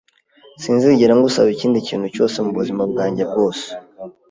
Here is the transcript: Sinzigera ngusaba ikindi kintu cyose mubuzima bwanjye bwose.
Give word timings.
Sinzigera 0.61 1.13
ngusaba 1.15 1.49
ikindi 1.55 1.79
kintu 1.87 2.07
cyose 2.15 2.35
mubuzima 2.45 2.81
bwanjye 2.91 3.23
bwose. 3.31 3.67